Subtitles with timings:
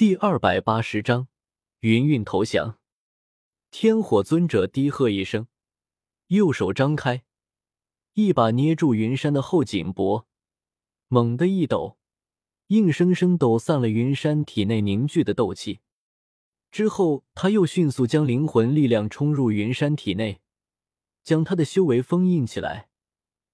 [0.00, 1.28] 第二百八十章，
[1.80, 2.78] 云云投降。
[3.70, 5.46] 天火尊者低喝一声，
[6.28, 7.22] 右手张开，
[8.14, 10.26] 一把捏住云山的后颈脖，
[11.08, 11.98] 猛地一抖，
[12.68, 15.80] 硬生生抖散了云山体内凝聚的斗气。
[16.70, 20.40] 之后，他又迅速将灵魂力量冲入云山体内，
[21.22, 22.88] 将他的修为封印起来，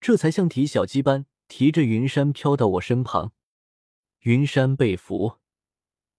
[0.00, 3.32] 这才像提小鸡般提着云山飘到我身旁。
[4.20, 5.38] 云山被俘。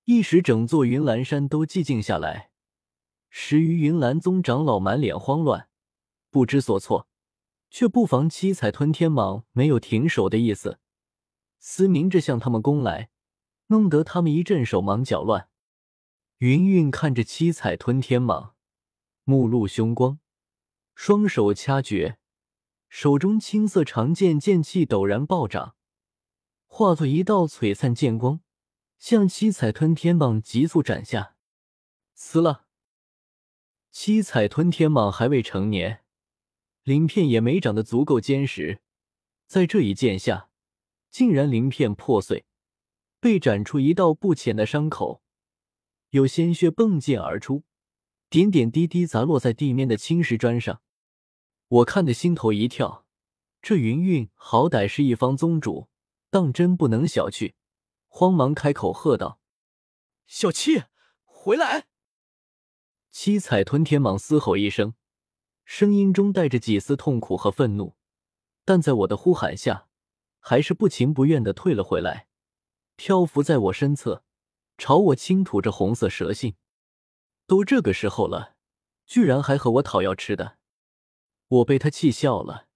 [0.10, 2.50] 一时，整座云岚山都寂静下来。
[3.30, 5.68] 十余云岚宗长老满脸慌乱，
[6.30, 7.09] 不知所措，
[7.70, 10.80] 却不妨七彩吞天蟒没有停手的意思，
[11.59, 13.09] 嘶鸣着向他们攻来，
[13.66, 15.50] 弄得他们一阵手忙脚乱。
[16.38, 18.52] 云云看着七彩吞天蟒，
[19.26, 20.20] 目露凶光，
[20.95, 22.17] 双手掐诀，
[22.88, 25.76] 手中青色长剑剑气陡然暴涨，
[26.66, 28.39] 化作一道璀璨剑光。
[28.98, 31.36] 向七彩吞天蟒急速斩下，
[32.14, 32.66] 死了。
[33.92, 36.04] 七彩吞天蟒还未成年，
[36.84, 38.81] 鳞片也没长得足够坚实，
[39.45, 40.50] 在这一剑下，
[41.09, 42.45] 竟然鳞片破碎，
[43.20, 45.22] 被斩出一道不浅的伤口，
[46.09, 47.64] 有鲜血迸溅而出，
[48.30, 50.82] 点点滴滴砸落在地面的青石砖上。
[51.67, 53.06] 我看得心头一跳，
[53.61, 55.89] 这云云好歹是一方宗主，
[56.30, 57.54] 当真不能小觑。
[58.08, 59.39] 慌忙开口喝道
[60.25, 60.83] ：“小七，
[61.23, 61.88] 回来！”
[63.11, 64.94] 七彩吞天蟒嘶吼一声，
[65.66, 67.95] 声音中带着几丝痛苦和愤怒，
[68.64, 69.88] 但在我的呼喊下，
[70.39, 72.27] 还是不情不愿的退了回来，
[72.95, 74.23] 漂浮在我身侧，
[74.77, 76.55] 朝我轻吐着红色蛇信。
[77.47, 78.55] 都这个时候了，
[79.05, 80.58] 居然还和我讨要吃的！
[81.47, 82.67] 我被他气笑了，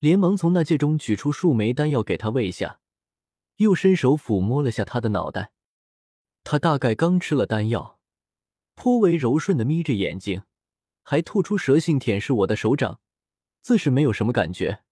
[0.00, 2.80] 连忙从那戒中取出数枚丹药给他喂下。
[3.56, 5.52] 又伸手抚摸了下他的脑袋，
[6.44, 8.00] 他大概刚吃了丹药，
[8.74, 10.42] 颇为柔顺的眯着眼睛，
[11.02, 13.00] 还吐出蛇信舔舐我的手掌，
[13.60, 14.82] 自是没有什么感觉。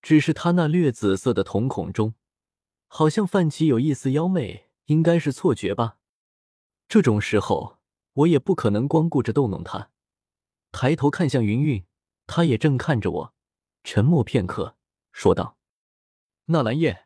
[0.00, 2.14] 只是他那略紫色的瞳孔中，
[2.88, 5.98] 好像泛起有一丝妖媚，应该是错觉吧。
[6.88, 7.78] 这种时候，
[8.14, 9.90] 我也不可能光顾着逗弄他，
[10.72, 11.84] 抬头看向云云，
[12.26, 13.34] 他也正看着我，
[13.84, 14.76] 沉默片刻，
[15.12, 15.56] 说道
[16.46, 17.01] ：“纳兰叶。”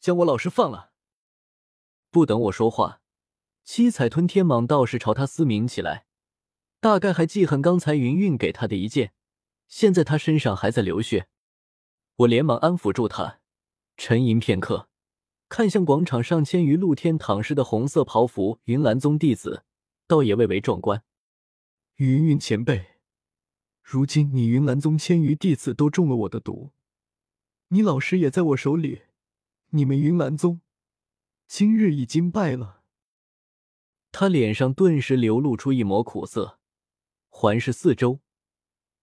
[0.00, 0.92] 将我老师放了！
[2.10, 3.02] 不等我说话，
[3.64, 6.06] 七彩吞天蟒倒是朝他嘶鸣起来，
[6.80, 9.12] 大概还记恨刚才云云给他的一剑，
[9.68, 11.28] 现在他身上还在流血。
[12.16, 13.40] 我连忙安抚住他，
[13.98, 14.88] 沉吟片刻，
[15.50, 19.64] 看向广场上千余露天躺尸的红色袍服云岚宗弟子，
[20.06, 21.04] 倒也蔚为壮观。
[21.96, 22.96] 云云前辈，
[23.82, 26.72] 如今你云岚宗千余弟子都中了我的毒，
[27.68, 29.02] 你老师也在我手里。
[29.72, 30.60] 你们云岚宗
[31.46, 32.82] 今日已经败了。
[34.10, 36.58] 他脸上顿时流露出一抹苦涩，
[37.28, 38.20] 环视四周，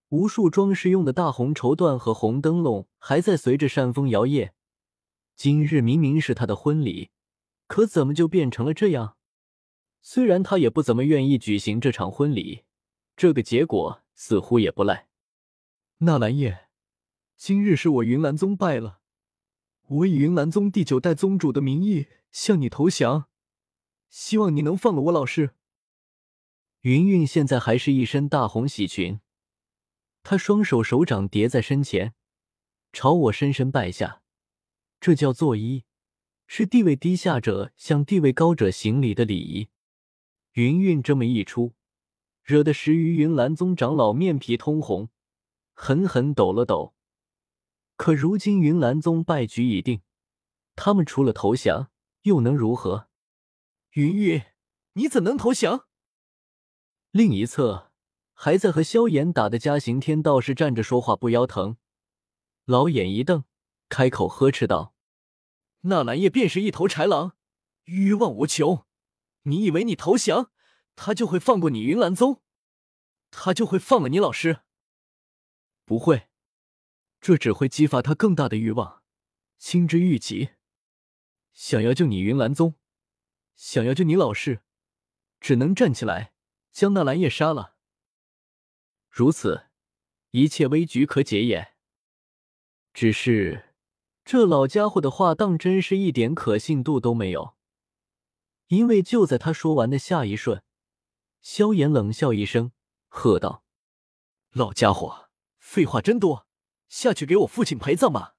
[0.08, 4.50] 无数装饰用的大红绸缎和红灯笼还在随着扇风摇曳。
[5.34, 7.10] 今日明明是他的婚礼，
[7.66, 9.16] 可怎么就变成了这样？
[10.02, 12.64] 虽然他也不怎么愿意举行这场婚礼，
[13.16, 15.08] 这个结果似乎也不赖。
[15.98, 16.68] 纳兰叶，
[17.36, 18.97] 今日是我云岚宗败了。
[19.90, 23.28] 我以云岚宗第九代宗主的名义向你投降，
[24.10, 25.54] 希望你能放了我老师。
[26.82, 29.20] 云云现在还是一身大红喜裙，
[30.22, 32.12] 她双手手掌叠在身前，
[32.92, 34.20] 朝我深深拜下，
[35.00, 35.84] 这叫作揖，
[36.46, 39.70] 是地位低下者向地位高者行礼的礼仪。
[40.52, 41.72] 云云这么一出，
[42.42, 45.08] 惹得十余云岚宗长老面皮通红，
[45.72, 46.94] 狠狠抖了抖。
[47.98, 50.02] 可如今云岚宗败局已定，
[50.76, 51.90] 他们除了投降
[52.22, 53.08] 又能如何？
[53.90, 54.44] 云玉，
[54.92, 55.88] 你怎能投降？
[57.10, 57.90] 另一侧
[58.32, 61.76] 还在和萧炎打的嘉行天道士站着说话不腰疼，
[62.66, 63.42] 老眼一瞪，
[63.88, 64.94] 开口呵斥道
[65.82, 67.36] ：“纳兰叶便是一头豺狼，
[67.86, 68.86] 欲望无穷。
[69.42, 70.52] 你以为你投降，
[70.94, 72.42] 他就会放过你云岚宗？
[73.32, 74.60] 他就会放了你老师？
[75.84, 76.27] 不会。”
[77.20, 79.02] 这只会激发他更大的欲望，
[79.58, 80.50] 心之欲极。
[81.52, 82.76] 想要救你云岚宗，
[83.56, 84.62] 想要救你老师，
[85.40, 86.32] 只能站起来
[86.70, 87.76] 将那蓝叶杀了。
[89.10, 89.66] 如此，
[90.30, 91.74] 一切危局可解也。
[92.94, 93.74] 只是
[94.24, 97.56] 这老家伙的话，当真是一点可信度都没有。
[98.68, 100.62] 因为就在他说完的下一瞬，
[101.40, 102.72] 萧炎冷笑一声，
[103.08, 103.64] 喝道
[104.52, 106.46] ：“老家伙，废话真多！”
[106.88, 108.36] 下去给我父亲陪葬吧。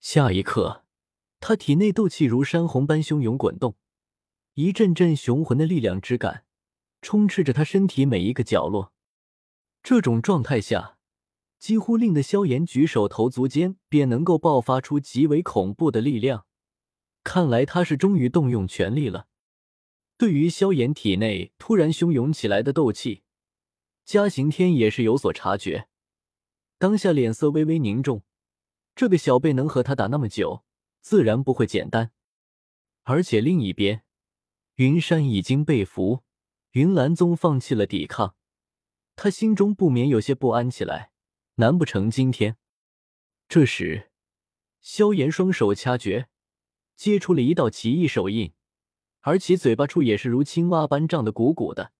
[0.00, 0.84] 下一刻，
[1.40, 3.76] 他体内斗气如山洪般汹涌滚动，
[4.54, 6.44] 一阵阵雄浑的力量之感
[7.00, 8.92] 充斥着他身体每一个角落。
[9.82, 10.98] 这种状态下，
[11.58, 16.46] 几乎令得萧炎举手投足间便能够爆发出极为恐怖的力量。
[17.24, 19.28] 看来他是终于动用全力了。
[20.16, 23.22] 对于萧炎体内突然汹涌起来的斗气，
[24.04, 25.88] 嘉刑天也是有所察觉，
[26.82, 28.24] 当下脸色微微凝重。
[28.96, 30.64] 这个小辈能和他打那么久，
[31.00, 32.10] 自然不会简单。
[33.04, 34.02] 而且另一边，
[34.74, 36.24] 云山已经被俘，
[36.72, 38.34] 云岚宗放弃了抵抗，
[39.14, 41.12] 他心中不免有些不安起来。
[41.54, 42.56] 难不成今天？
[43.48, 44.10] 这时，
[44.80, 46.26] 萧炎双手掐诀，
[46.96, 48.54] 接出了一道奇异手印，
[49.20, 51.92] 而其嘴巴处也是如青蛙般胀得鼓鼓的，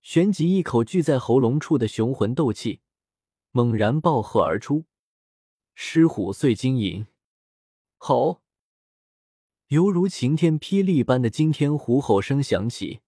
[0.00, 2.82] 旋即一口聚在喉咙处的雄浑斗气
[3.52, 4.86] 猛然暴喝而出。
[5.74, 7.06] 狮虎碎金银，
[7.96, 8.42] 吼！
[9.68, 13.00] 犹如晴天霹雳般的惊天虎吼声响起，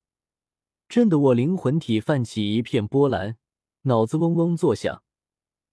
[0.88, 3.36] 震得我灵魂体泛起一片波澜，
[3.82, 5.02] 脑子嗡嗡作响。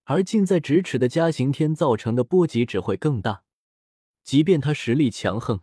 [0.03, 3.43] 而近在咫尺的嘉刑天造成的波及只会更大。
[4.23, 5.61] 即便他实力强横，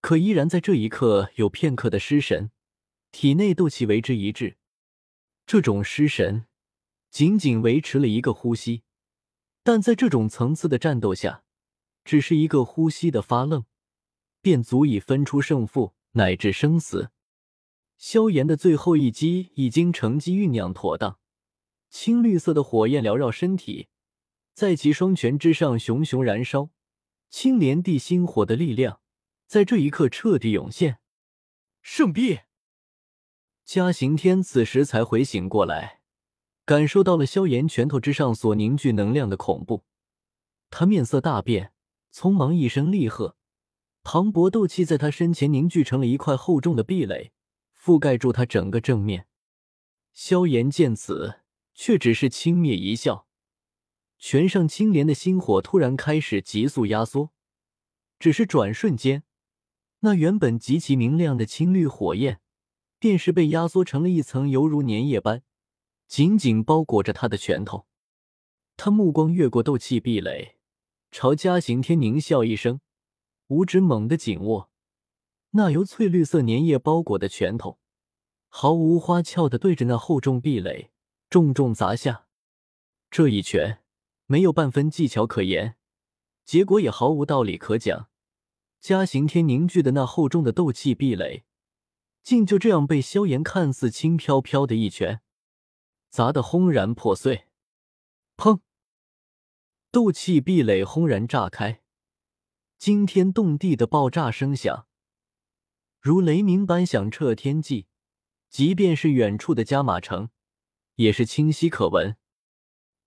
[0.00, 2.50] 可依然在这一刻有片刻的失神，
[3.12, 4.56] 体内斗气为之一滞。
[5.46, 6.46] 这种失神，
[7.10, 8.82] 仅仅维持了一个呼吸。
[9.62, 11.44] 但在这种层次的战斗下，
[12.04, 13.64] 只是一个呼吸的发愣，
[14.40, 17.10] 便足以分出胜负乃至生死。
[17.98, 21.18] 萧炎的最后一击已经成机酝酿妥当，
[21.90, 23.88] 青绿色的火焰缭绕身体，
[24.54, 26.70] 在其双拳之上熊熊燃烧，
[27.28, 29.00] 青莲地心火的力量
[29.46, 31.00] 在这一刻彻底涌现。
[31.82, 32.40] 圣臂，
[33.66, 35.99] 嘉刑天此时才回醒过来。
[36.70, 39.82] 感受到了萧炎拳头之上所凝聚能量的恐怖，
[40.70, 41.72] 他面色大变，
[42.14, 43.34] 匆忙一声厉喝，
[44.04, 47.32] 磅礴斗气在他身前凝聚成了一块厚重的壁垒，
[47.76, 49.26] 覆盖住他整个正面。
[50.12, 51.40] 萧炎见此，
[51.74, 53.26] 却只是轻蔑一笑，
[54.16, 57.32] 拳上青莲的心火突然开始急速压缩，
[58.20, 59.24] 只是转瞬间，
[60.02, 62.40] 那原本极其明亮的青绿火焰，
[63.00, 65.42] 便是被压缩成了一层犹如粘液般。
[66.10, 67.86] 紧紧包裹着他的拳头，
[68.76, 70.56] 他目光越过斗气壁垒，
[71.12, 72.80] 朝嘉刑天狞笑一声，
[73.46, 74.72] 五指猛地紧握，
[75.50, 77.78] 那由翠绿色粘液包裹的拳头，
[78.48, 80.90] 毫无花俏的对着那厚重壁垒
[81.30, 82.26] 重重砸下。
[83.08, 83.84] 这一拳
[84.26, 85.76] 没有半分技巧可言，
[86.44, 88.08] 结果也毫无道理可讲。
[88.80, 91.44] 嘉刑天凝聚的那厚重的斗气壁垒，
[92.24, 95.20] 竟就这样被萧炎看似轻飘飘的一拳。
[96.10, 97.46] 砸得轰然破碎，
[98.36, 98.60] 砰！
[99.92, 101.82] 斗气壁垒轰然炸开，
[102.78, 104.88] 惊天动地的爆炸声响，
[106.00, 107.86] 如雷鸣般响彻天际。
[108.48, 110.30] 即便是远处的加马城，
[110.96, 112.16] 也是清晰可闻。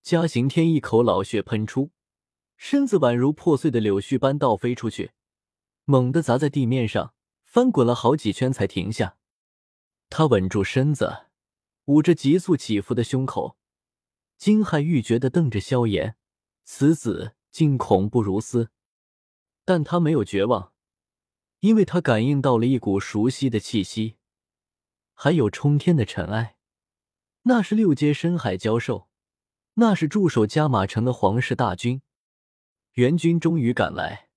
[0.01, 1.91] 嘉刑天一口老血喷出，
[2.55, 5.11] 身子宛如破碎的柳絮般倒飞出去，
[5.83, 7.13] 猛地砸在地面上，
[7.43, 9.17] 翻滚了好几圈才停下。
[10.09, 11.22] 他稳住身子。
[11.85, 13.57] 捂着急速起伏的胸口，
[14.37, 16.15] 惊骇欲绝的瞪着萧炎，
[16.63, 18.69] 此子竟恐怖如斯。
[19.65, 20.73] 但他没有绝望，
[21.59, 24.15] 因为他感应到了一股熟悉的气息，
[25.13, 26.57] 还有冲天的尘埃。
[27.43, 29.09] 那是六阶深海蛟兽，
[29.73, 32.01] 那是驻守加马城的皇室大军，
[32.93, 34.29] 援军终于赶来。